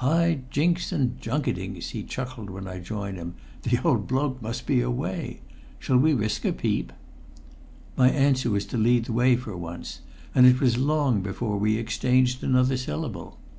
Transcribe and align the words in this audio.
"High 0.00 0.40
jinks 0.48 0.92
and 0.92 1.20
junketings!" 1.20 1.90
he 1.90 2.04
chuckled 2.04 2.48
when 2.48 2.66
I 2.66 2.78
joined 2.78 3.18
him. 3.18 3.34
"The 3.64 3.82
old 3.86 4.06
bloke 4.06 4.40
must 4.40 4.66
be 4.66 4.80
away. 4.80 5.42
Shall 5.78 5.98
we 5.98 6.14
risk 6.14 6.46
a 6.46 6.54
peep?" 6.54 6.90
My 7.94 8.08
answer 8.08 8.48
was 8.48 8.64
to 8.68 8.78
lead 8.78 9.04
the 9.04 9.12
way 9.12 9.36
for 9.36 9.54
once, 9.58 10.00
and 10.34 10.46
it 10.46 10.58
was 10.58 10.78
long 10.78 11.20
before 11.20 11.58
we 11.58 11.76
exchanged 11.76 12.42
another 12.42 12.78
syllable. 12.78 13.36